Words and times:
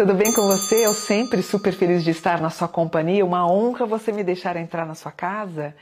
tudo 0.00 0.14
bem 0.14 0.32
com 0.32 0.46
você? 0.46 0.86
Eu 0.86 0.94
sempre 0.94 1.42
super 1.42 1.74
feliz 1.74 2.02
de 2.02 2.10
estar 2.10 2.40
na 2.40 2.48
sua 2.48 2.66
companhia. 2.66 3.22
Uma 3.22 3.46
honra 3.46 3.84
você 3.84 4.10
me 4.10 4.24
deixar 4.24 4.56
entrar 4.56 4.86
na 4.86 4.94
sua 4.94 5.12
casa. 5.12 5.76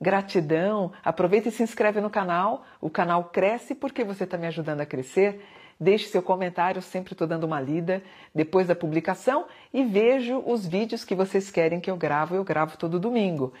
Gratidão. 0.00 0.92
Aproveita 1.04 1.48
e 1.48 1.50
se 1.50 1.60
inscreve 1.60 2.00
no 2.00 2.08
canal. 2.08 2.64
O 2.80 2.88
canal 2.88 3.24
cresce 3.24 3.74
porque 3.74 4.04
você 4.04 4.22
está 4.22 4.38
me 4.38 4.46
ajudando 4.46 4.82
a 4.82 4.86
crescer. 4.86 5.44
Deixe 5.80 6.06
seu 6.06 6.22
comentário, 6.22 6.80
sempre 6.80 7.14
estou 7.14 7.26
dando 7.26 7.42
uma 7.42 7.60
lida 7.60 8.00
depois 8.32 8.68
da 8.68 8.76
publicação 8.76 9.46
e 9.72 9.82
vejo 9.82 10.40
os 10.46 10.64
vídeos 10.64 11.04
que 11.04 11.16
vocês 11.16 11.50
querem 11.50 11.80
que 11.80 11.90
eu 11.90 11.96
gravo. 11.96 12.36
Eu 12.36 12.44
gravo 12.44 12.76
todo 12.76 13.00
domingo. 13.00 13.52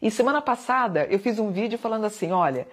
E 0.00 0.10
semana 0.10 0.40
passada 0.40 1.06
eu 1.10 1.18
fiz 1.18 1.38
um 1.38 1.50
vídeo 1.50 1.78
falando 1.78 2.06
assim: 2.06 2.32
olha, 2.32 2.66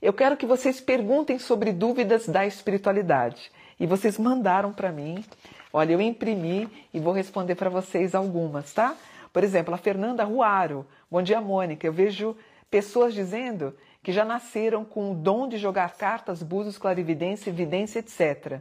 eu 0.00 0.14
quero 0.14 0.38
que 0.38 0.46
vocês 0.46 0.80
perguntem 0.80 1.38
sobre 1.38 1.70
dúvidas 1.70 2.26
da 2.26 2.46
espiritualidade. 2.46 3.52
E 3.80 3.86
vocês 3.86 4.18
mandaram 4.18 4.74
para 4.74 4.92
mim. 4.92 5.24
Olha, 5.72 5.94
eu 5.94 6.02
imprimi 6.02 6.68
e 6.92 7.00
vou 7.00 7.14
responder 7.14 7.54
para 7.54 7.70
vocês 7.70 8.14
algumas, 8.14 8.74
tá? 8.74 8.94
Por 9.32 9.42
exemplo, 9.42 9.72
a 9.74 9.78
Fernanda 9.78 10.22
Ruaro. 10.22 10.86
Bom 11.10 11.22
dia, 11.22 11.40
Mônica. 11.40 11.86
Eu 11.86 11.92
vejo 11.92 12.36
pessoas 12.70 13.14
dizendo 13.14 13.74
que 14.02 14.12
já 14.12 14.22
nasceram 14.22 14.84
com 14.84 15.12
o 15.12 15.14
dom 15.14 15.48
de 15.48 15.56
jogar 15.56 15.94
cartas, 15.96 16.42
búzios, 16.42 16.76
clarividência, 16.76 17.48
evidência, 17.48 18.00
etc. 18.00 18.60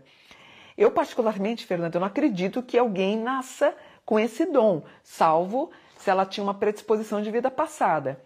Eu, 0.78 0.90
particularmente, 0.90 1.66
Fernanda, 1.66 1.98
eu 1.98 2.00
não 2.00 2.08
acredito 2.08 2.64
que 2.64 2.78
alguém 2.78 3.17
nasça 3.20 3.76
com 4.06 4.17
esse 4.17 4.45
dom, 4.45 4.84
salvo 5.04 5.70
se 5.98 6.09
ela 6.09 6.26
tinha 6.26 6.45
uma 6.45 6.54
predisposição 6.54 7.22
de 7.22 7.30
vida 7.30 7.52
passada. 7.52 8.22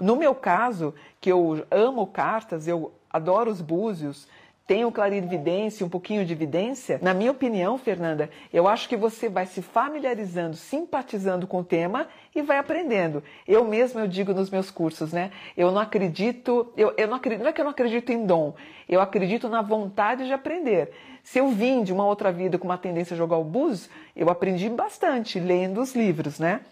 No 0.00 0.14
meu 0.14 0.32
caso, 0.32 0.94
que 1.20 1.32
eu 1.32 1.66
amo 1.72 2.06
cartas, 2.06 2.68
eu 2.68 2.92
adoro 3.10 3.50
os 3.50 3.60
búzios, 3.60 4.28
tenho 4.66 4.90
clarividência, 4.90 5.86
um 5.86 5.88
pouquinho 5.88 6.24
de 6.24 6.32
evidência, 6.32 6.98
na 7.00 7.14
minha 7.14 7.30
opinião, 7.30 7.78
Fernanda, 7.78 8.28
eu 8.52 8.66
acho 8.66 8.88
que 8.88 8.96
você 8.96 9.28
vai 9.28 9.46
se 9.46 9.62
familiarizando, 9.62 10.56
simpatizando 10.56 11.46
com 11.46 11.60
o 11.60 11.64
tema 11.64 12.08
e 12.34 12.42
vai 12.42 12.58
aprendendo. 12.58 13.22
Eu 13.46 13.64
mesma 13.64 14.00
eu 14.00 14.08
digo 14.08 14.34
nos 14.34 14.50
meus 14.50 14.68
cursos, 14.68 15.12
né? 15.12 15.30
Eu 15.56 15.70
não 15.70 15.80
acredito, 15.80 16.72
eu, 16.76 16.92
eu 16.96 17.06
não 17.06 17.16
acredito, 17.16 17.42
não 17.42 17.50
é 17.50 17.52
que 17.52 17.60
eu 17.60 17.64
não 17.64 17.70
acredito 17.70 18.10
em 18.10 18.26
dom, 18.26 18.54
eu 18.88 19.00
acredito 19.00 19.48
na 19.48 19.62
vontade 19.62 20.26
de 20.26 20.32
aprender. 20.32 20.90
Se 21.22 21.38
eu 21.38 21.48
vim 21.48 21.84
de 21.84 21.92
uma 21.92 22.04
outra 22.04 22.32
vida 22.32 22.58
com 22.58 22.66
uma 22.66 22.78
tendência 22.78 23.14
a 23.14 23.16
jogar 23.16 23.36
o 23.36 23.44
búzio, 23.44 23.88
eu 24.16 24.28
aprendi 24.28 24.68
bastante 24.68 25.38
lendo 25.38 25.80
os 25.80 25.94
livros, 25.94 26.40
né? 26.40 26.62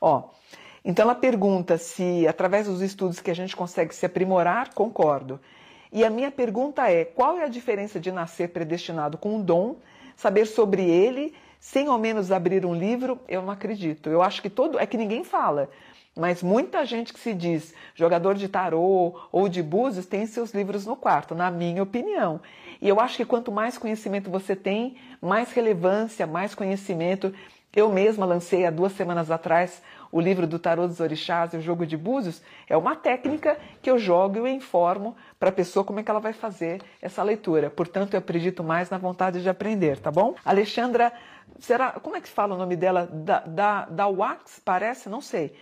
Ó, 0.00 0.24
então 0.84 1.04
ela 1.04 1.14
pergunta 1.14 1.78
se 1.78 2.26
através 2.26 2.66
dos 2.66 2.82
estudos 2.82 3.20
que 3.20 3.30
a 3.30 3.34
gente 3.34 3.54
consegue 3.54 3.94
se 3.94 4.04
aprimorar, 4.04 4.74
concordo. 4.74 5.40
E 5.94 6.04
a 6.04 6.10
minha 6.10 6.30
pergunta 6.32 6.90
é: 6.90 7.04
qual 7.04 7.38
é 7.38 7.44
a 7.44 7.48
diferença 7.48 8.00
de 8.00 8.10
nascer 8.10 8.48
predestinado 8.48 9.16
com 9.16 9.36
um 9.36 9.40
dom, 9.40 9.76
saber 10.16 10.44
sobre 10.44 10.82
ele, 10.82 11.32
sem 11.60 11.86
ao 11.86 12.00
menos 12.00 12.32
abrir 12.32 12.66
um 12.66 12.74
livro? 12.74 13.20
Eu 13.28 13.40
não 13.40 13.52
acredito. 13.52 14.10
Eu 14.10 14.20
acho 14.20 14.42
que 14.42 14.50
todo. 14.50 14.76
É 14.76 14.86
que 14.86 14.96
ninguém 14.96 15.22
fala. 15.22 15.70
Mas 16.16 16.42
muita 16.42 16.84
gente 16.84 17.12
que 17.12 17.18
se 17.18 17.32
diz 17.32 17.72
jogador 17.94 18.34
de 18.34 18.48
tarô 18.48 19.14
ou 19.32 19.48
de 19.48 19.62
búzios 19.62 20.06
tem 20.06 20.26
seus 20.26 20.52
livros 20.52 20.84
no 20.84 20.96
quarto, 20.96 21.34
na 21.34 21.50
minha 21.50 21.82
opinião. 21.82 22.40
E 22.84 22.88
eu 22.90 23.00
acho 23.00 23.16
que 23.16 23.24
quanto 23.24 23.50
mais 23.50 23.78
conhecimento 23.78 24.30
você 24.30 24.54
tem, 24.54 24.98
mais 25.18 25.50
relevância, 25.52 26.26
mais 26.26 26.54
conhecimento. 26.54 27.32
Eu 27.74 27.90
mesma 27.90 28.26
lancei 28.26 28.66
há 28.66 28.70
duas 28.70 28.92
semanas 28.92 29.30
atrás 29.30 29.80
o 30.12 30.20
livro 30.20 30.46
do 30.46 30.58
Tarô 30.58 30.86
dos 30.86 31.00
Orixás 31.00 31.54
e 31.54 31.56
o 31.56 31.60
Jogo 31.62 31.84
de 31.86 31.96
Búzios, 31.96 32.40
é 32.68 32.76
uma 32.76 32.94
técnica 32.94 33.58
que 33.82 33.90
eu 33.90 33.98
jogo 33.98 34.36
e 34.36 34.38
eu 34.38 34.46
informo 34.46 35.16
para 35.40 35.48
a 35.48 35.52
pessoa 35.52 35.82
como 35.82 35.98
é 35.98 36.02
que 36.04 36.10
ela 36.10 36.20
vai 36.20 36.32
fazer 36.32 36.82
essa 37.02 37.20
leitura. 37.22 37.68
Portanto, 37.68 38.14
eu 38.14 38.18
acredito 38.18 38.62
mais 38.62 38.90
na 38.90 38.98
vontade 38.98 39.42
de 39.42 39.48
aprender, 39.48 39.98
tá 39.98 40.12
bom? 40.12 40.36
Alexandra, 40.44 41.10
será, 41.58 41.92
como 41.92 42.14
é 42.14 42.20
que 42.20 42.28
fala 42.28 42.54
o 42.54 42.58
nome 42.58 42.76
dela? 42.76 43.08
Da, 43.10 43.40
da, 43.40 43.84
da 43.86 44.06
Wax, 44.06 44.60
parece? 44.64 45.08
Não 45.08 45.20
sei. 45.20 45.52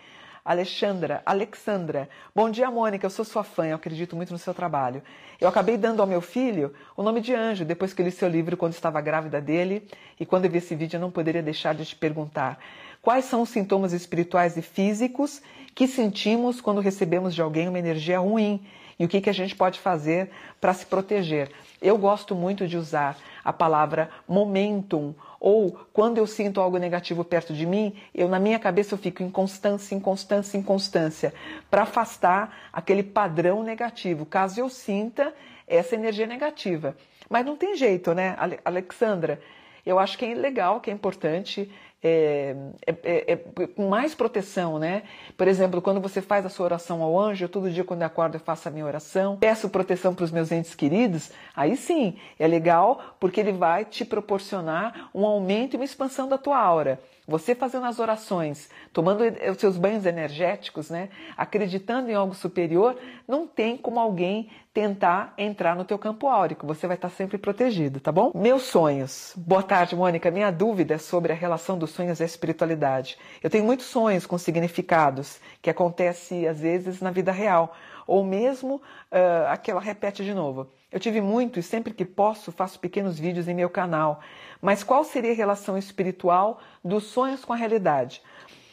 Alexandra, 0.44 1.22
Alexandra. 1.24 2.08
Bom 2.34 2.50
dia, 2.50 2.68
Mônica. 2.68 3.06
Eu 3.06 3.10
sou 3.10 3.24
sua 3.24 3.44
fã, 3.44 3.64
eu 3.66 3.76
acredito 3.76 4.16
muito 4.16 4.32
no 4.32 4.38
seu 4.38 4.52
trabalho. 4.52 5.00
Eu 5.40 5.48
acabei 5.48 5.76
dando 5.76 6.00
ao 6.00 6.06
meu 6.06 6.20
filho 6.20 6.74
o 6.96 7.02
nome 7.02 7.20
de 7.20 7.32
Anjo 7.32 7.64
depois 7.64 7.94
que 7.94 8.02
li 8.02 8.10
seu 8.10 8.28
livro 8.28 8.56
quando 8.56 8.72
estava 8.72 9.00
grávida 9.00 9.40
dele. 9.40 9.86
E 10.18 10.26
quando 10.26 10.46
eu 10.46 10.50
vi 10.50 10.58
esse 10.58 10.74
vídeo, 10.74 10.96
eu 10.96 11.00
não 11.00 11.12
poderia 11.12 11.44
deixar 11.44 11.76
de 11.76 11.84
te 11.84 11.94
perguntar: 11.94 12.58
quais 13.02 13.24
são 13.26 13.42
os 13.42 13.50
sintomas 13.50 13.92
espirituais 13.92 14.56
e 14.56 14.62
físicos 14.62 15.42
que 15.74 15.86
sentimos 15.88 16.60
quando 16.60 16.80
recebemos 16.80 17.34
de 17.34 17.42
alguém 17.42 17.68
uma 17.68 17.78
energia 17.78 18.20
ruim? 18.20 18.64
E 18.98 19.04
o 19.04 19.08
que, 19.08 19.20
que 19.20 19.30
a 19.30 19.34
gente 19.34 19.56
pode 19.56 19.80
fazer 19.80 20.30
para 20.60 20.72
se 20.72 20.86
proteger? 20.86 21.50
Eu 21.80 21.98
gosto 21.98 22.34
muito 22.34 22.68
de 22.68 22.76
usar 22.76 23.18
a 23.44 23.52
palavra 23.52 24.08
momentum 24.28 25.14
ou 25.40 25.76
quando 25.92 26.18
eu 26.18 26.26
sinto 26.28 26.60
algo 26.60 26.78
negativo 26.78 27.24
perto 27.24 27.52
de 27.52 27.66
mim, 27.66 27.96
eu 28.14 28.28
na 28.28 28.38
minha 28.38 28.60
cabeça 28.60 28.94
eu 28.94 28.98
fico 28.98 29.24
em 29.24 29.28
constância, 29.28 29.92
inconstância, 29.92 30.56
inconstância, 30.56 31.34
para 31.68 31.82
afastar 31.82 32.56
aquele 32.72 33.02
padrão 33.02 33.64
negativo, 33.64 34.24
caso 34.24 34.60
eu 34.60 34.68
sinta 34.68 35.34
essa 35.66 35.96
energia 35.96 36.28
negativa. 36.28 36.96
Mas 37.28 37.44
não 37.44 37.56
tem 37.56 37.74
jeito, 37.74 38.14
né, 38.14 38.36
Alexandra? 38.64 39.40
Eu 39.84 39.98
acho 39.98 40.16
que 40.16 40.24
é 40.24 40.32
legal, 40.32 40.80
que 40.80 40.92
é 40.92 40.94
importante, 40.94 41.68
é, 42.02 42.56
é, 42.86 43.32
é, 43.32 43.36
com 43.36 43.88
mais 43.88 44.14
proteção, 44.14 44.78
né? 44.78 45.04
Por 45.36 45.46
exemplo, 45.46 45.80
quando 45.80 46.00
você 46.00 46.20
faz 46.20 46.44
a 46.44 46.48
sua 46.48 46.64
oração 46.64 47.02
ao 47.02 47.18
anjo, 47.18 47.48
todo 47.48 47.70
dia 47.70 47.84
quando 47.84 48.00
eu 48.00 48.06
acordo 48.06 48.34
eu 48.36 48.40
faço 48.40 48.68
a 48.68 48.70
minha 48.70 48.84
oração, 48.84 49.36
peço 49.36 49.68
proteção 49.68 50.14
para 50.14 50.24
os 50.24 50.32
meus 50.32 50.50
entes 50.50 50.74
queridos, 50.74 51.30
aí 51.54 51.76
sim, 51.76 52.16
é 52.38 52.46
legal 52.46 53.16
porque 53.20 53.38
ele 53.38 53.52
vai 53.52 53.84
te 53.84 54.04
proporcionar 54.04 55.10
um 55.14 55.24
aumento 55.24 55.74
e 55.74 55.76
uma 55.76 55.84
expansão 55.84 56.28
da 56.28 56.36
tua 56.36 56.58
aura. 56.58 56.98
Você 57.26 57.54
fazendo 57.54 57.86
as 57.86 58.00
orações, 58.00 58.68
tomando 58.92 59.22
os 59.48 59.56
seus 59.58 59.78
banhos 59.78 60.04
energéticos, 60.04 60.90
né? 60.90 61.08
Acreditando 61.36 62.10
em 62.10 62.14
algo 62.14 62.34
superior, 62.34 62.98
não 63.28 63.46
tem 63.46 63.76
como 63.76 64.00
alguém 64.00 64.50
tentar 64.74 65.32
entrar 65.38 65.76
no 65.76 65.84
teu 65.84 65.98
campo 65.98 66.26
áurico. 66.26 66.66
Você 66.66 66.86
vai 66.86 66.96
estar 66.96 67.10
sempre 67.10 67.38
protegido, 67.38 68.00
tá 68.00 68.10
bom? 68.10 68.32
Meus 68.34 68.62
sonhos. 68.62 69.34
Boa 69.36 69.62
tarde, 69.62 69.94
Mônica. 69.94 70.30
Minha 70.30 70.50
dúvida 70.50 70.94
é 70.94 70.98
sobre 70.98 71.32
a 71.32 71.36
relação 71.36 71.78
dos 71.78 71.91
sonhos 71.92 72.20
e 72.20 72.22
a 72.22 72.26
espiritualidade. 72.26 73.16
Eu 73.42 73.48
tenho 73.48 73.64
muitos 73.64 73.86
sonhos 73.86 74.26
com 74.26 74.36
significados 74.38 75.40
que 75.60 75.70
acontece 75.70 76.46
às 76.46 76.60
vezes 76.60 77.00
na 77.00 77.10
vida 77.10 77.32
real, 77.32 77.76
ou 78.06 78.24
mesmo 78.24 78.76
uh, 78.76 79.48
aquela 79.48 79.80
repete 79.80 80.24
de 80.24 80.34
novo. 80.34 80.68
Eu 80.90 81.00
tive 81.00 81.20
muito 81.20 81.58
e 81.58 81.62
sempre 81.62 81.94
que 81.94 82.04
posso 82.04 82.52
faço 82.52 82.78
pequenos 82.78 83.18
vídeos 83.18 83.48
em 83.48 83.54
meu 83.54 83.70
canal. 83.70 84.20
Mas 84.60 84.82
qual 84.82 85.04
seria 85.04 85.32
a 85.32 85.36
relação 85.36 85.78
espiritual 85.78 86.60
dos 86.84 87.04
sonhos 87.04 87.44
com 87.44 87.52
a 87.52 87.56
realidade? 87.56 88.22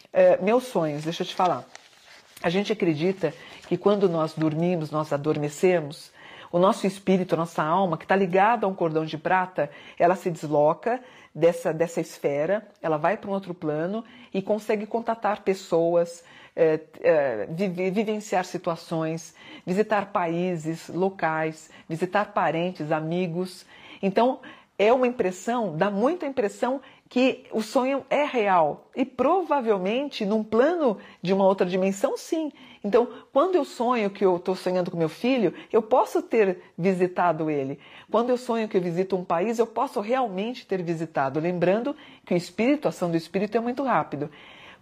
Uh, 0.08 0.44
meus 0.44 0.66
sonhos, 0.66 1.04
deixa 1.04 1.24
eu 1.24 1.28
te 1.28 1.36
falar. 1.36 1.64
A 2.42 2.50
gente 2.50 2.72
acredita 2.72 3.34
que 3.68 3.78
quando 3.78 4.10
nós 4.10 4.34
dormimos, 4.34 4.92
nós 4.92 5.14
adormecemos, 5.14 6.12
o 6.52 6.60
nosso 6.60 6.88
espírito, 6.88 7.36
a 7.36 7.38
nossa 7.38 7.64
alma, 7.64 7.98
que 7.98 8.06
está 8.06 8.16
ligada 8.16 8.66
a 8.66 8.70
um 8.70 8.74
cordão 8.74 9.06
de 9.06 9.18
prata, 9.18 9.70
ela 9.98 10.16
se 10.16 10.32
desloca 10.32 11.00
dessa, 11.34 11.74
dessa 11.74 12.02
esfera, 12.02 12.68
ela 12.82 12.98
vai 12.98 13.18
para 13.18 13.30
um 13.30 13.34
outro 13.34 13.54
plano 13.54 14.04
e 14.34 14.42
consegue 14.42 14.86
contatar 14.86 15.44
pessoas, 15.44 16.24
é, 16.56 16.80
é, 17.02 17.48
vivenciar 17.92 18.46
situações, 18.46 19.36
visitar 19.66 20.08
países, 20.12 20.90
locais, 20.90 21.70
visitar 21.88 22.34
parentes, 22.34 22.92
amigos. 22.92 23.66
Então, 24.02 24.40
é 24.80 24.94
uma 24.94 25.06
impressão, 25.06 25.76
dá 25.76 25.92
muita 25.92 26.26
impressão 26.26 26.80
que 27.10 27.44
o 27.52 27.62
sonho 27.62 28.06
é 28.10 28.24
real 28.24 28.88
e 28.96 29.04
provavelmente 29.04 30.26
num 30.26 30.42
plano 30.42 30.98
de 31.22 31.34
uma 31.34 31.46
outra 31.46 31.68
dimensão, 31.68 32.16
sim. 32.16 32.50
Então, 32.82 33.10
quando 33.34 33.56
eu 33.56 33.66
sonho 33.66 34.10
que 34.10 34.24
eu 34.24 34.38
estou 34.38 34.56
sonhando 34.56 34.90
com 34.90 34.96
meu 34.96 35.10
filho, 35.10 35.54
eu 35.74 35.82
posso 35.82 36.22
ter 36.22 36.62
visitado 36.78 37.50
ele. 37.50 37.78
Quando 38.10 38.30
eu 38.30 38.38
sonho 38.38 38.70
que 38.70 38.78
eu 38.78 38.82
visito 38.82 39.18
um 39.18 39.26
país, 39.26 39.60
eu 39.60 39.68
posso 39.68 40.00
realmente 40.00 40.66
ter 40.66 40.82
visitado. 40.82 41.42
Lembrando 41.42 41.94
que 42.26 42.34
o 42.34 42.38
espírito, 42.38 42.86
a 42.86 42.90
ação 42.90 43.12
do 43.12 43.18
espírito 43.18 43.58
é 43.58 43.60
muito 43.60 43.84
rápido. 43.84 44.30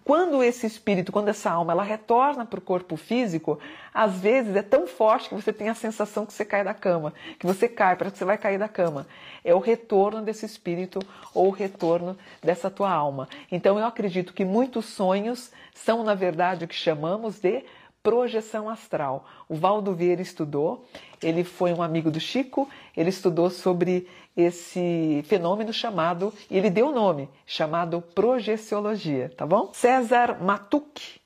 Quando 0.07 0.41
esse 0.41 0.65
espírito, 0.65 1.11
quando 1.11 1.27
essa 1.27 1.51
alma, 1.51 1.73
ela 1.73 1.83
retorna 1.83 2.45
para 2.45 2.59
o 2.59 2.61
corpo 2.61 2.95
físico, 2.95 3.59
às 3.93 4.13
vezes 4.21 4.55
é 4.55 4.61
tão 4.61 4.87
forte 4.87 5.27
que 5.27 5.35
você 5.35 5.51
tem 5.51 5.67
a 5.67 5.73
sensação 5.73 6.25
que 6.25 6.31
você 6.31 6.45
cai 6.45 6.63
da 6.63 6.73
cama, 6.73 7.13
que 7.37 7.45
você 7.45 7.67
cai, 7.67 7.93
parece 7.97 8.13
que 8.13 8.19
você 8.19 8.23
vai 8.23 8.37
cair 8.37 8.57
da 8.57 8.69
cama. 8.69 9.05
É 9.43 9.53
o 9.53 9.59
retorno 9.59 10.21
desse 10.21 10.45
espírito 10.45 10.99
ou 11.33 11.47
o 11.47 11.51
retorno 11.51 12.17
dessa 12.41 12.69
tua 12.69 12.89
alma. 12.89 13.27
Então 13.51 13.77
eu 13.77 13.85
acredito 13.85 14.33
que 14.33 14.45
muitos 14.45 14.85
sonhos 14.85 15.51
são, 15.75 16.05
na 16.05 16.13
verdade, 16.13 16.63
o 16.63 16.69
que 16.69 16.75
chamamos 16.75 17.41
de 17.41 17.65
projeção 18.07 18.69
astral. 18.69 19.25
O 19.49 19.55
Valdo 19.55 19.93
Vieira 19.93 20.21
estudou, 20.21 20.85
ele 21.21 21.43
foi 21.43 21.73
um 21.73 21.83
amigo 21.83 22.09
do 22.09 22.21
Chico, 22.21 22.69
ele 22.95 23.09
estudou 23.09 23.49
sobre 23.49 24.07
esse 24.35 25.25
fenômeno 25.27 25.73
chamado, 25.73 26.33
e 26.49 26.57
ele 26.57 26.69
deu 26.69 26.87
o 26.87 26.93
nome, 26.93 27.29
chamado 27.45 28.01
projeciologia, 28.15 29.29
tá 29.35 29.45
bom? 29.45 29.71
César 29.73 30.41
Matuque. 30.41 31.19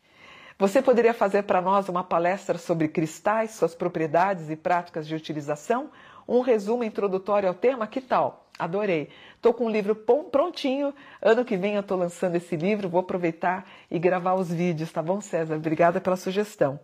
Você 0.58 0.82
poderia 0.82 1.14
fazer 1.14 1.44
para 1.44 1.62
nós 1.62 1.88
uma 1.88 2.04
palestra 2.04 2.58
sobre 2.58 2.88
cristais, 2.88 3.52
suas 3.52 3.76
propriedades 3.76 4.50
e 4.50 4.56
práticas 4.56 5.06
de 5.06 5.14
utilização? 5.14 5.92
Um 6.28 6.42
resumo 6.42 6.84
introdutório 6.84 7.50
ao 7.50 7.56
tema, 7.56 7.88
que 7.88 8.02
tal? 8.02 8.48
Adorei. 8.58 9.10
Estou 9.36 9.54
com 9.54 9.66
um 9.66 9.70
livro 9.70 9.96
prontinho. 9.96 10.94
Ano 11.22 11.44
que 11.44 11.58
vem 11.58 11.76
eu 11.76 11.82
estou 11.82 11.98
lançando 11.98 12.36
esse 12.36 12.56
livro. 12.56 12.88
Vou 12.88 13.02
aproveitar 13.02 13.68
e 13.90 13.98
gravar 13.98 14.36
os 14.36 14.52
vídeos, 14.52 14.92
tá 14.92 15.02
bom, 15.02 15.20
César? 15.20 15.56
Obrigada 15.56 16.00
pela 16.00 16.16
sugestão. 16.16 16.80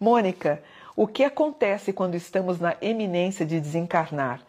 Mônica, 0.00 0.62
o 0.96 1.06
que 1.06 1.24
acontece 1.24 1.92
quando 1.92 2.14
estamos 2.14 2.58
na 2.58 2.76
eminência 2.80 3.44
de 3.44 3.60
desencarnar? 3.60 4.40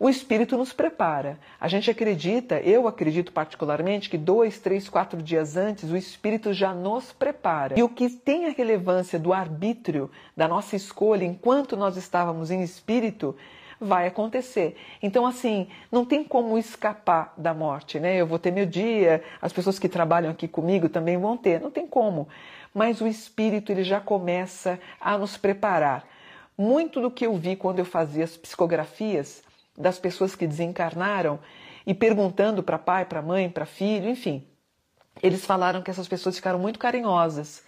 O 0.00 0.08
espírito 0.08 0.56
nos 0.56 0.72
prepara. 0.72 1.40
A 1.60 1.66
gente 1.66 1.90
acredita, 1.90 2.60
eu 2.60 2.86
acredito 2.86 3.32
particularmente, 3.32 4.08
que 4.08 4.16
dois, 4.16 4.60
três, 4.60 4.88
quatro 4.88 5.20
dias 5.20 5.56
antes 5.56 5.90
o 5.90 5.96
espírito 5.96 6.52
já 6.52 6.72
nos 6.72 7.12
prepara. 7.12 7.76
E 7.76 7.82
o 7.82 7.88
que 7.88 8.08
tem 8.08 8.46
a 8.46 8.50
relevância 8.50 9.18
do 9.18 9.32
arbítrio, 9.32 10.08
da 10.36 10.46
nossa 10.46 10.76
escolha, 10.76 11.24
enquanto 11.24 11.76
nós 11.76 11.96
estávamos 11.96 12.52
em 12.52 12.62
espírito, 12.62 13.34
vai 13.80 14.06
acontecer. 14.06 14.76
Então, 15.02 15.26
assim, 15.26 15.66
não 15.90 16.04
tem 16.04 16.22
como 16.22 16.56
escapar 16.56 17.34
da 17.36 17.52
morte, 17.52 17.98
né? 17.98 18.16
Eu 18.16 18.26
vou 18.26 18.38
ter 18.38 18.52
meu 18.52 18.66
dia, 18.66 19.22
as 19.42 19.52
pessoas 19.52 19.80
que 19.80 19.88
trabalham 19.88 20.30
aqui 20.30 20.46
comigo 20.46 20.88
também 20.88 21.16
vão 21.16 21.36
ter, 21.36 21.60
não 21.60 21.72
tem 21.72 21.88
como. 21.88 22.28
Mas 22.72 23.00
o 23.00 23.06
espírito 23.08 23.72
ele 23.72 23.82
já 23.82 24.00
começa 24.00 24.78
a 25.00 25.18
nos 25.18 25.36
preparar. 25.36 26.06
Muito 26.56 27.00
do 27.00 27.10
que 27.10 27.26
eu 27.26 27.36
vi 27.36 27.56
quando 27.56 27.80
eu 27.80 27.84
fazia 27.84 28.22
as 28.22 28.36
psicografias 28.36 29.47
das 29.78 29.98
pessoas 29.98 30.34
que 30.34 30.46
desencarnaram 30.46 31.38
e 31.86 31.94
perguntando 31.94 32.62
para 32.62 32.78
pai, 32.78 33.04
para 33.04 33.22
mãe, 33.22 33.48
para 33.48 33.64
filho, 33.64 34.10
enfim. 34.10 34.46
Eles 35.22 35.44
falaram 35.44 35.80
que 35.82 35.90
essas 35.90 36.08
pessoas 36.08 36.36
ficaram 36.36 36.58
muito 36.58 36.78
carinhosas. 36.78 37.62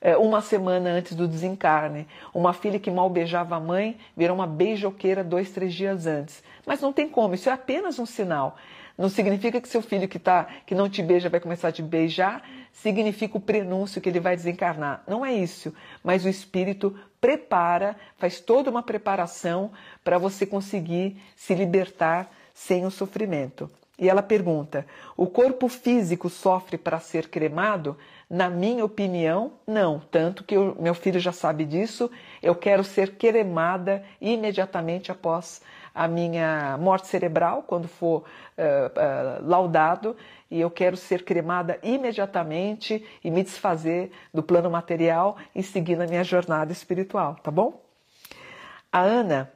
É, 0.00 0.16
uma 0.16 0.40
semana 0.40 0.90
antes 0.90 1.16
do 1.16 1.26
desencarne, 1.26 2.06
uma 2.32 2.52
filha 2.52 2.78
que 2.78 2.90
mal 2.90 3.10
beijava 3.10 3.56
a 3.56 3.60
mãe 3.60 3.98
virou 4.16 4.36
uma 4.36 4.46
beijoqueira 4.46 5.24
dois, 5.24 5.50
três 5.50 5.74
dias 5.74 6.06
antes. 6.06 6.42
Mas 6.64 6.80
não 6.80 6.92
tem 6.92 7.08
como, 7.08 7.34
isso 7.34 7.48
é 7.48 7.52
apenas 7.52 7.98
um 7.98 8.06
sinal. 8.06 8.56
Não 8.96 9.08
significa 9.08 9.60
que 9.60 9.68
seu 9.68 9.80
filho 9.80 10.08
que, 10.08 10.18
tá, 10.18 10.46
que 10.66 10.74
não 10.74 10.88
te 10.88 11.02
beija 11.02 11.28
vai 11.28 11.38
começar 11.40 11.68
a 11.68 11.72
te 11.72 11.82
beijar, 11.82 12.42
significa 12.72 13.36
o 13.36 13.40
prenúncio 13.40 14.00
que 14.00 14.08
ele 14.08 14.20
vai 14.20 14.34
desencarnar. 14.34 15.04
Não 15.06 15.24
é 15.24 15.32
isso. 15.32 15.72
Mas 16.02 16.24
o 16.24 16.28
espírito 16.28 16.96
prepara, 17.20 17.96
faz 18.16 18.40
toda 18.40 18.70
uma 18.70 18.82
preparação 18.82 19.70
para 20.02 20.18
você 20.18 20.46
conseguir 20.46 21.20
se 21.36 21.54
libertar 21.54 22.30
sem 22.54 22.84
o 22.84 22.90
sofrimento. 22.90 23.70
E 23.98 24.08
ela 24.08 24.22
pergunta: 24.22 24.86
o 25.16 25.26
corpo 25.26 25.68
físico 25.68 26.28
sofre 26.30 26.78
para 26.78 27.00
ser 27.00 27.28
cremado? 27.28 27.96
Na 28.30 28.50
minha 28.50 28.84
opinião, 28.84 29.52
não. 29.66 30.00
Tanto 30.10 30.44
que 30.44 30.56
o 30.56 30.76
meu 30.78 30.94
filho 30.94 31.18
já 31.18 31.32
sabe 31.32 31.64
disso. 31.64 32.10
Eu 32.42 32.54
quero 32.54 32.84
ser 32.84 33.16
cremada 33.16 34.04
imediatamente 34.20 35.10
após 35.10 35.62
a 35.98 36.06
minha 36.06 36.78
morte 36.78 37.08
cerebral, 37.08 37.64
quando 37.66 37.88
for 37.88 38.18
uh, 38.18 38.22
uh, 38.22 39.44
laudado, 39.44 40.16
e 40.48 40.60
eu 40.60 40.70
quero 40.70 40.96
ser 40.96 41.24
cremada 41.24 41.76
imediatamente 41.82 43.04
e 43.22 43.28
me 43.32 43.42
desfazer 43.42 44.12
do 44.32 44.40
plano 44.40 44.70
material 44.70 45.36
e 45.52 45.60
seguir 45.60 45.96
na 45.96 46.06
minha 46.06 46.22
jornada 46.22 46.70
espiritual, 46.70 47.34
tá 47.42 47.50
bom? 47.50 47.82
A 48.92 49.00
Ana, 49.00 49.52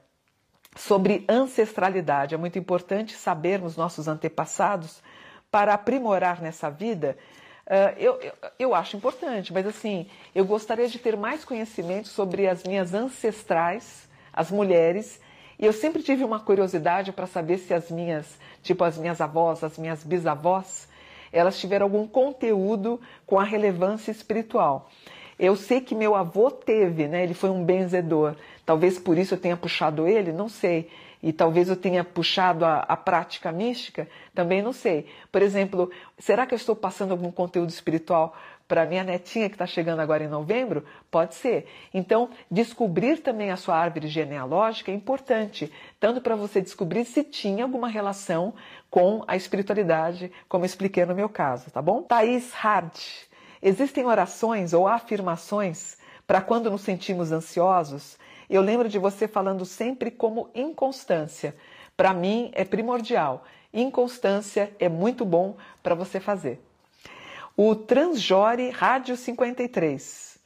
sobre 0.75 1.25
ancestralidade, 1.29 2.35
é 2.35 2.39
muito 2.39 2.59
importante 2.59 3.15
sabermos 3.15 3.77
nossos 3.77 4.09
antepassados 4.09 5.01
para 5.49 5.73
aprimorar 5.73 6.43
nessa 6.43 6.69
vida. 6.69 7.17
Uh, 7.65 7.97
eu, 7.97 8.21
eu, 8.21 8.33
eu, 8.59 8.75
acho 8.75 8.97
importante, 8.97 9.53
mas 9.53 9.65
assim, 9.65 10.09
eu 10.35 10.45
gostaria 10.45 10.89
de 10.89 10.99
ter 10.99 11.17
mais 11.17 11.45
conhecimento 11.45 12.09
sobre 12.09 12.49
as 12.49 12.65
minhas 12.65 12.93
ancestrais, 12.93 14.09
as 14.33 14.51
mulheres 14.51 15.21
e 15.59 15.67
eu 15.67 15.73
sempre 15.73 16.03
tive 16.03 16.25
uma 16.25 16.41
curiosidade 16.41 17.13
para 17.13 17.27
saber 17.27 17.59
se 17.59 17.73
as 17.73 17.91
minhas, 17.91 18.39
tipo 18.63 18.85
as 18.85 18.99
minhas 18.99 19.21
avós, 19.21 19.63
as 19.63 19.79
minhas 19.79 20.03
bisavós, 20.03 20.89
elas 21.33 21.59
tiveram 21.59 21.87
algum 21.87 22.07
conteúdo 22.07 23.01
com 23.27 23.39
a 23.39 23.45
relevância 23.45 24.11
espiritual. 24.11 24.91
Eu 25.39 25.57
sei 25.57 25.81
que 25.81 25.95
meu 25.95 26.15
avô 26.15 26.51
teve, 26.51 27.09
né? 27.09 27.25
Ele 27.25 27.35
foi 27.35 27.51
um 27.51 27.65
benzedor. 27.65 28.37
Talvez 28.65 28.99
por 28.99 29.19
isso 29.19 29.35
eu 29.35 29.39
tenha 29.39 29.57
puxado 29.57 30.07
ele, 30.07 30.31
não 30.31 30.49
sei. 30.49 30.89
E 31.23 31.33
talvez 31.33 31.69
eu 31.69 31.77
tenha 31.77 32.05
puxado 32.05 32.65
a, 32.65 32.81
a 32.81 32.97
prática 32.97 33.51
mística, 33.51 34.09
também 34.35 34.61
não 34.61 34.73
sei. 34.73 35.07
Por 35.31 35.41
exemplo, 35.41 35.91
será 36.19 36.47
que 36.47 36.53
eu 36.53 36.57
estou 36.57 36.75
passando 36.75 37.13
algum 37.13 37.31
conteúdo 37.31 37.71
espiritual 37.71 38.37
para 38.67 38.87
minha 38.87 39.05
netinha 39.05 39.49
que 39.49 39.55
está 39.55 39.67
chegando 39.67 40.01
agora 40.01 40.25
em 40.25 40.29
novembro? 40.29 40.85
Pode 41.11 41.35
ser. 41.35 41.67
Então, 41.93 42.31
descobrir 42.51 43.19
também 43.19 43.51
a 43.51 43.57
sua 43.57 43.77
árvore 43.77 44.09
genealógica 44.09 44.91
é 44.91 44.95
importante, 44.95 45.71
tanto 46.01 46.21
para 46.21 46.37
você 46.37 46.61
descobrir 46.61 47.05
se 47.05 47.23
tinha 47.23 47.65
alguma 47.65 47.89
relação 47.89 48.55
com 48.91 49.25
a 49.27 49.37
espiritualidade, 49.37 50.33
como 50.49 50.65
eu 50.65 50.67
expliquei 50.67 51.05
no 51.05 51.15
meu 51.15 51.29
caso, 51.29 51.71
tá 51.71 51.83
bom? 51.83 52.03
Thaís 52.03 52.53
Hard. 52.53 52.97
Existem 53.61 54.05
orações 54.05 54.73
ou 54.73 54.89
afirmações 54.89 55.97
para 56.27 56.41
quando 56.41 56.71
nos 56.71 56.83
sentimos 56.83 57.31
ansiosos? 57.31 58.19
Eu 58.49 58.61
lembro 58.61 58.89
de 58.89 58.99
você 58.99 59.29
falando 59.29 59.65
sempre 59.65 60.11
como 60.11 60.51
inconstância. 60.55 61.55
Para 61.97 62.13
mim 62.13 62.51
é 62.55 62.65
primordial. 62.65 63.45
Inconstância 63.73 64.75
é 64.79 64.89
muito 64.89 65.25
bom 65.25 65.57
para 65.83 65.95
você 65.95 66.19
fazer 66.19 66.61
o 67.57 67.75
Transjore 67.75 68.71
Rádio 68.71 69.17
53. 69.17 70.39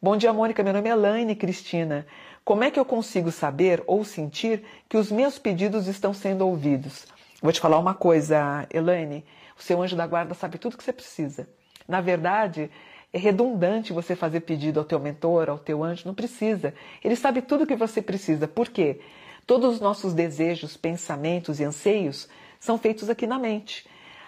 Bom 0.00 0.16
dia, 0.16 0.32
Mônica. 0.32 0.62
Meu 0.62 0.72
nome 0.72 0.88
é 0.88 0.92
Elaine 0.92 1.36
Cristina. 1.36 2.06
Como 2.44 2.64
é 2.64 2.70
que 2.70 2.80
eu 2.80 2.84
consigo 2.84 3.30
saber 3.30 3.82
ou 3.86 4.04
sentir 4.04 4.64
que 4.88 4.96
os 4.96 5.10
meus 5.10 5.38
pedidos 5.38 5.86
estão 5.86 6.14
sendo 6.14 6.46
ouvidos? 6.46 7.06
Vou 7.42 7.52
te 7.52 7.60
falar 7.60 7.78
uma 7.78 7.94
coisa, 7.94 8.66
Elaine. 8.72 9.24
O 9.58 9.62
seu 9.62 9.82
anjo 9.82 9.96
da 9.96 10.06
guarda 10.06 10.32
sabe 10.32 10.56
tudo 10.56 10.78
que 10.78 10.84
você 10.84 10.92
precisa. 10.92 11.46
Na 11.86 12.00
verdade, 12.00 12.70
é 13.12 13.18
redundante 13.18 13.92
você 13.92 14.16
fazer 14.16 14.40
pedido 14.40 14.80
ao 14.80 14.86
teu 14.86 14.98
mentor, 14.98 15.50
ao 15.50 15.58
teu 15.58 15.84
anjo. 15.84 16.04
Não 16.06 16.14
precisa. 16.14 16.72
Ele 17.04 17.16
sabe 17.16 17.42
tudo 17.42 17.64
o 17.64 17.66
que 17.66 17.76
você 17.76 18.00
precisa. 18.00 18.48
Por 18.48 18.70
quê? 18.70 19.00
Todos 19.46 19.74
os 19.74 19.80
nossos 19.80 20.14
desejos, 20.14 20.74
pensamentos 20.74 21.60
e 21.60 21.64
anseios 21.64 22.28
são 22.58 22.78
feitos 22.78 23.10
aqui 23.10 23.26
na 23.26 23.38
mente. 23.38 23.86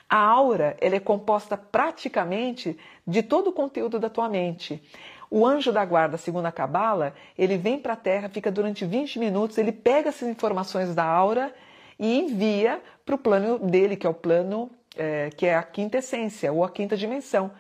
A 0.09 0.19
aura 0.19 0.77
ela 0.81 0.97
é 0.97 1.01
composta 1.01 1.57
praticamente 1.57 2.79
de 3.07 3.23
todo 3.23 3.49
o 3.49 3.53
conteúdo 3.53 3.99
da 3.99 4.09
tua 4.09 4.29
mente. 4.29 4.83
O 5.31 5.47
anjo 5.47 5.71
da 5.71 5.85
guarda, 5.85 6.17
segundo 6.17 6.47
a 6.47 6.53
Cabala, 6.53 7.15
ele 7.37 7.59
vem 7.59 7.79
para 7.79 7.93
a 7.93 7.97
Terra, 7.97 8.31
fica 8.31 8.51
durante 8.51 8.87
20 8.87 9.19
minutos, 9.19 9.59
ele 9.59 9.73
pega 9.73 10.09
essas 10.09 10.29
informações 10.29 10.95
da 10.95 11.05
aura 11.05 11.55
e 11.99 12.19
envia 12.19 12.81
para 13.05 13.15
o 13.15 13.19
plano 13.19 13.59
dele, 13.59 13.97
que 13.97 14.07
é 14.07 14.11
o 14.11 14.15
plano 14.15 14.71
é, 14.97 15.31
que 15.37 15.47
é 15.47 15.55
a 15.55 15.63
quinta 15.63 15.99
essência 15.99 16.53
ou 16.53 16.65
a 16.65 16.71
quinta 16.71 16.97
dimensão. 16.97 17.51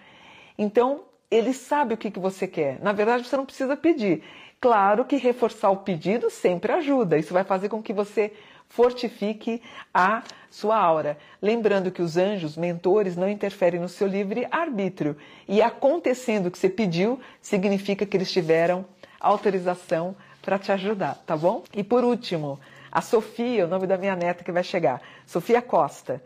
Então, 0.56 1.02
ele 1.30 1.52
sabe 1.52 1.94
o 1.94 1.96
que, 1.96 2.10
que 2.10 2.18
você 2.18 2.46
quer. 2.46 2.80
Na 2.80 2.92
verdade, 2.92 3.28
você 3.28 3.36
não 3.36 3.44
precisa 3.44 3.76
pedir. 3.76 4.24
Claro 4.60 5.04
que 5.04 5.16
reforçar 5.16 5.70
o 5.70 5.76
pedido 5.76 6.30
sempre 6.30 6.72
ajuda. 6.72 7.18
Isso 7.18 7.32
vai 7.32 7.44
fazer 7.44 7.68
com 7.68 7.82
que 7.82 7.92
você 7.92 8.32
fortifique 8.68 9.62
a 9.92 10.22
sua 10.50 10.76
aura. 10.76 11.18
Lembrando 11.40 11.90
que 11.90 12.02
os 12.02 12.16
anjos, 12.16 12.56
mentores, 12.56 13.16
não 13.16 13.28
interferem 13.28 13.80
no 13.80 13.88
seu 13.88 14.06
livre 14.06 14.46
arbítrio. 14.50 15.16
E 15.46 15.62
acontecendo 15.62 16.46
o 16.46 16.50
que 16.50 16.58
você 16.58 16.68
pediu, 16.68 17.18
significa 17.40 18.06
que 18.06 18.16
eles 18.16 18.30
tiveram 18.30 18.84
autorização 19.20 20.14
para 20.42 20.58
te 20.58 20.70
ajudar, 20.72 21.16
tá 21.26 21.36
bom? 21.36 21.64
E 21.74 21.82
por 21.82 22.04
último, 22.04 22.58
a 22.90 23.00
Sofia, 23.00 23.66
o 23.66 23.68
nome 23.68 23.86
da 23.86 23.98
minha 23.98 24.16
neta 24.16 24.44
que 24.44 24.52
vai 24.52 24.64
chegar, 24.64 25.02
Sofia 25.26 25.60
Costa. 25.60 26.22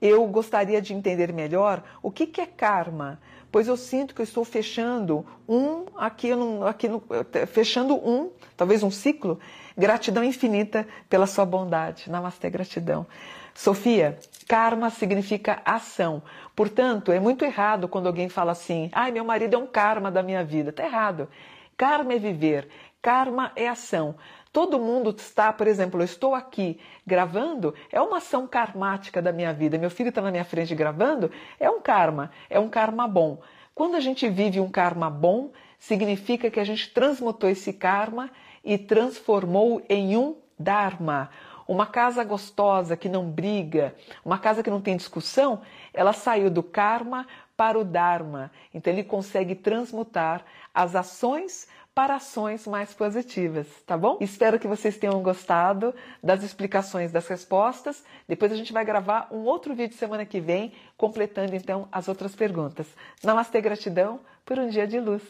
Eu 0.00 0.26
gostaria 0.26 0.82
de 0.82 0.92
entender 0.92 1.32
melhor 1.32 1.82
o 2.02 2.10
que, 2.10 2.26
que 2.26 2.40
é 2.40 2.46
karma 2.46 3.20
pois 3.52 3.68
eu 3.68 3.76
sinto 3.76 4.14
que 4.14 4.22
eu 4.22 4.24
estou 4.24 4.44
fechando 4.44 5.24
um, 5.46 5.84
aqui, 5.96 6.30
aqui 6.66 6.88
no, 6.88 7.02
fechando 7.46 7.94
um, 7.94 8.30
talvez 8.56 8.82
um 8.82 8.90
ciclo. 8.90 9.38
Gratidão 9.76 10.24
infinita 10.24 10.88
pela 11.08 11.26
sua 11.26 11.44
bondade. 11.44 12.10
Namastê, 12.10 12.48
gratidão. 12.48 13.06
Sofia, 13.54 14.18
karma 14.48 14.88
significa 14.88 15.60
ação. 15.66 16.22
Portanto, 16.56 17.12
é 17.12 17.20
muito 17.20 17.44
errado 17.44 17.86
quando 17.86 18.06
alguém 18.06 18.30
fala 18.30 18.52
assim: 18.52 18.90
ai, 18.92 19.10
meu 19.10 19.24
marido 19.24 19.54
é 19.54 19.58
um 19.58 19.66
karma 19.66 20.10
da 20.10 20.22
minha 20.22 20.42
vida. 20.42 20.70
Está 20.70 20.84
errado. 20.84 21.28
Karma 21.76 22.14
é 22.14 22.18
viver, 22.18 22.68
karma 23.02 23.52
é 23.54 23.68
ação. 23.68 24.14
Todo 24.52 24.78
mundo 24.78 25.14
está, 25.16 25.52
por 25.52 25.66
exemplo, 25.66 26.00
eu 26.00 26.04
estou 26.04 26.34
aqui 26.34 26.78
gravando, 27.06 27.74
é 27.90 28.00
uma 28.00 28.18
ação 28.18 28.46
karmática 28.46 29.20
da 29.20 29.32
minha 29.32 29.52
vida. 29.52 29.78
Meu 29.78 29.90
filho 29.90 30.08
está 30.08 30.20
na 30.20 30.30
minha 30.30 30.44
frente 30.44 30.74
gravando, 30.74 31.30
é 31.58 31.70
um 31.70 31.80
karma, 31.80 32.30
é 32.48 32.58
um 32.58 32.68
karma 32.68 33.06
bom. 33.08 33.40
Quando 33.74 33.96
a 33.96 34.00
gente 34.00 34.28
vive 34.28 34.60
um 34.60 34.70
karma 34.70 35.10
bom, 35.10 35.50
significa 35.78 36.50
que 36.50 36.60
a 36.60 36.64
gente 36.64 36.90
transmutou 36.90 37.48
esse 37.48 37.72
karma 37.72 38.30
e 38.64 38.78
transformou 38.78 39.82
em 39.88 40.16
um 40.16 40.36
dharma. 40.58 41.30
Uma 41.66 41.86
casa 41.86 42.24
gostosa 42.24 42.96
que 42.96 43.08
não 43.08 43.30
briga, 43.30 43.94
uma 44.24 44.38
casa 44.38 44.62
que 44.62 44.70
não 44.70 44.80
tem 44.80 44.96
discussão, 44.96 45.62
ela 45.92 46.12
saiu 46.12 46.50
do 46.50 46.62
karma 46.62 47.26
para 47.56 47.78
o 47.78 47.84
dharma. 47.84 48.50
Então 48.72 48.92
ele 48.92 49.04
consegue 49.04 49.54
transmutar 49.54 50.44
as 50.74 50.94
ações 50.94 51.68
para 51.94 52.16
ações 52.16 52.66
mais 52.66 52.94
positivas, 52.94 53.66
tá 53.86 53.98
bom? 53.98 54.16
Espero 54.20 54.58
que 54.58 54.66
vocês 54.66 54.96
tenham 54.96 55.22
gostado 55.22 55.94
das 56.22 56.42
explicações 56.42 57.12
das 57.12 57.28
respostas. 57.28 58.02
Depois 58.26 58.50
a 58.50 58.56
gente 58.56 58.72
vai 58.72 58.84
gravar 58.84 59.28
um 59.30 59.44
outro 59.44 59.74
vídeo 59.74 59.96
semana 59.96 60.24
que 60.24 60.40
vem, 60.40 60.72
completando 60.96 61.54
então 61.54 61.86
as 61.92 62.08
outras 62.08 62.34
perguntas. 62.34 62.86
Namastê, 63.22 63.60
gratidão 63.60 64.20
por 64.44 64.58
um 64.58 64.68
dia 64.68 64.86
de 64.86 64.98
luz. 64.98 65.22